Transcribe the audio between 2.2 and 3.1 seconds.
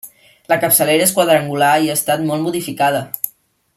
molt modificada.